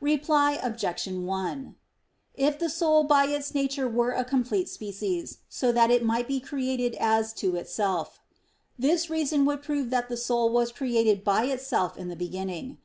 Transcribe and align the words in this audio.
Reply 0.00 0.54
Obj. 0.60 1.06
1: 1.06 1.76
If 2.34 2.58
the 2.58 2.68
soul 2.68 3.04
by 3.04 3.26
its 3.26 3.54
nature 3.54 3.86
were 3.88 4.10
a 4.10 4.24
complete 4.24 4.68
species, 4.68 5.38
so 5.48 5.70
that 5.70 5.88
it 5.88 6.04
might 6.04 6.26
be 6.26 6.40
created 6.40 6.96
as 6.96 7.32
to 7.34 7.54
itself, 7.54 8.18
this 8.76 9.08
reason 9.08 9.44
would 9.44 9.62
prove 9.62 9.90
that 9.90 10.08
the 10.08 10.16
soul 10.16 10.50
was 10.50 10.72
created 10.72 11.22
by 11.22 11.44
itself 11.44 11.96
in 11.96 12.08
the 12.08 12.16
beginning. 12.16 12.76